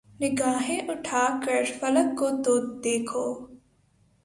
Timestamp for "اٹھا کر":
0.89-1.63